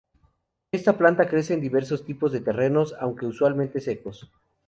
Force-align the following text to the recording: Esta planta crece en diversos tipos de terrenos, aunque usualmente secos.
Esta 0.71 0.97
planta 0.97 1.27
crece 1.27 1.53
en 1.53 1.61
diversos 1.61 2.03
tipos 2.03 2.31
de 2.31 2.39
terrenos, 2.41 2.95
aunque 2.99 3.27
usualmente 3.27 3.79
secos. 3.79 4.31